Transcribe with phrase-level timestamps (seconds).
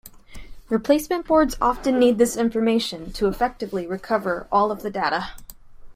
[0.69, 5.33] Replacement boards often need this information to effectively recover all of the data.